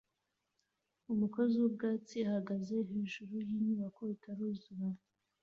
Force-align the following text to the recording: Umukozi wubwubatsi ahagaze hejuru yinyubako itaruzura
Umukozi 1.13 1.55
wubwubatsi 1.57 2.15
ahagaze 2.29 2.73
hejuru 2.89 3.33
yinyubako 3.49 4.01
itaruzura 4.15 4.85